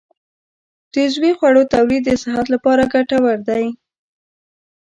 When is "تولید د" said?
1.73-2.11